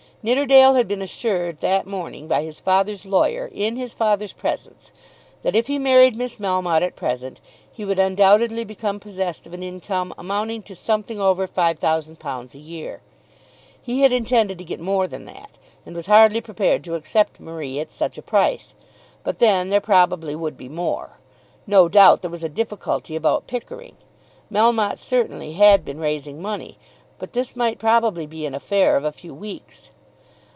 [0.23, 4.91] Nidderdale had been assured that morning, by his father's lawyer, in his father's presence,
[5.41, 9.63] that if he married Miss Melmotte at present he would undoubtedly become possessed of an
[9.63, 13.01] income amounting to something over £5,000 a year.
[13.81, 17.79] He had intended to get more than that, and was hardly prepared to accept Marie
[17.79, 18.75] at such a price;
[19.23, 21.17] but then there probably would be more.
[21.65, 23.95] No doubt there was a difficulty about Pickering.
[24.53, 26.77] Melmotte certainly had been raising money.
[27.17, 29.89] But this might probably be an affair of a few weeks.